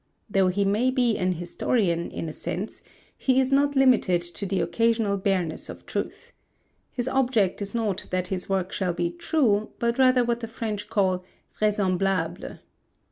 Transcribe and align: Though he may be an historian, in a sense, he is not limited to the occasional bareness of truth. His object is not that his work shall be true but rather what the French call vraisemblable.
Though 0.27 0.47
he 0.47 0.65
may 0.65 0.89
be 0.89 1.15
an 1.19 1.33
historian, 1.33 2.09
in 2.09 2.27
a 2.27 2.33
sense, 2.33 2.81
he 3.15 3.39
is 3.39 3.51
not 3.51 3.75
limited 3.75 4.23
to 4.23 4.47
the 4.47 4.59
occasional 4.59 5.15
bareness 5.15 5.69
of 5.69 5.85
truth. 5.85 6.33
His 6.91 7.07
object 7.07 7.61
is 7.61 7.75
not 7.75 8.07
that 8.09 8.29
his 8.29 8.49
work 8.49 8.71
shall 8.71 8.93
be 8.93 9.11
true 9.11 9.69
but 9.77 9.99
rather 9.99 10.23
what 10.23 10.39
the 10.39 10.47
French 10.47 10.89
call 10.89 11.23
vraisemblable. 11.55 12.57